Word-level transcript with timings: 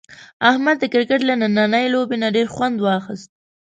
احمد 0.49 0.75
د 0.79 0.83
کرکټ 0.93 1.21
له 1.29 1.33
نننۍ 1.41 1.85
لوبې 1.93 2.17
نه 2.23 2.27
ډېر 2.35 2.47
خوند 2.55 2.77
واخیست. 2.81 3.29